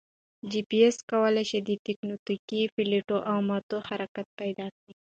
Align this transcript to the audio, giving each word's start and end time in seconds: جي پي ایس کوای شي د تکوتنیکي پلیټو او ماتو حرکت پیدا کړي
جي 0.51 0.61
پي 0.69 0.77
ایس 0.83 0.97
کوای 1.09 1.43
شي 1.49 1.59
د 1.63 1.69
تکوتنیکي 1.85 2.61
پلیټو 2.75 3.17
او 3.31 3.37
ماتو 3.49 3.77
حرکت 3.87 4.27
پیدا 4.39 4.67
کړي 4.77 4.93